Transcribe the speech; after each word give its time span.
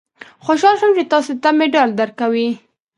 خوشاله 0.45 0.77
شوم 0.79 0.91
چې 0.97 1.03
تاسې 1.11 1.33
ته 1.41 1.49
مډال 1.57 1.89
درکوي. 1.99 2.49